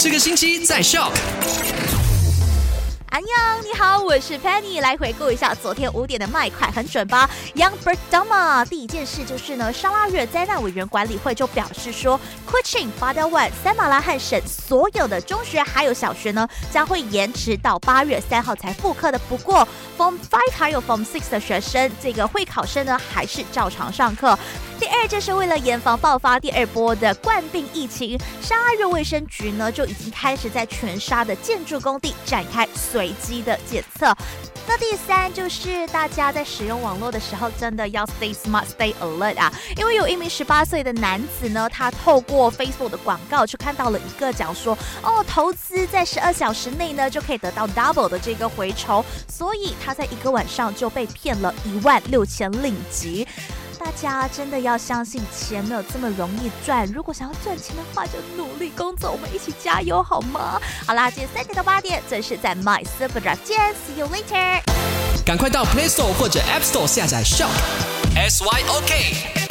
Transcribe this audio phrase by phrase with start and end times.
[0.00, 1.10] 这个星期在 Shock。
[3.10, 19.18] 安阳，你好，我是 Penny，来回顾一下昨天五点的麦快很准吧？Young Bird Dama，第一件事就是呢，沙拉热灾难委员管理会就表示说，Kuching、巴德万、三马拉汉省所有的中学还有小学呢，将会延迟到八月三号才复课的。
[19.20, 24.38] 不过 Form Five 还有 Form Six 的学生，这个会考生呢，还是照常上课。
[25.00, 34.12] 二，就是为了严防爆发第二波的冠病疫情，沙拉热卫生局呢就已经开始在全沙的建筑工地展开随机的检测。
[34.66, 39.50] 那第三，就是大家在使用网络的时候，真的要 stay smart, stay alert 啊！
[39.76, 53.26] 因为有一名十八岁的男子呢，他透过 Facebook 的广告，就看到了一个讲说，哦，投资在十二小时内呢就可以得到 double 的这个回酬，所以他在一个晚上就被骗了一万六千令吉。
[53.78, 60.60] 大家真的要相信钱没有这么容易赚，如果想要赚钱的话，就努力工作，我们一起加油好吗？
[60.86, 64.60] 好啦，今天三点到八点准时在 My Super Drive 见，See you later。
[65.24, 67.50] 赶快到 Play Store 或者 App Store 下载 Shop
[68.16, 69.47] S Y O K。